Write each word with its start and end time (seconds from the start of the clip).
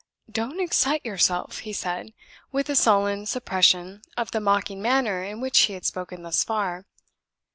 "Don't 0.31 0.59
excite 0.59 1.05
yourself," 1.05 1.59
he 1.59 1.71
said, 1.73 2.11
with 2.51 2.69
a 2.71 2.75
sullen 2.75 3.27
suppression 3.27 4.01
of 4.17 4.31
the 4.31 4.41
mocking 4.41 4.81
manner 4.81 5.23
in 5.23 5.41
which 5.41 5.59
he 5.59 5.73
had 5.73 5.85
spoken 5.85 6.23
thus 6.23 6.43
far. 6.43 6.87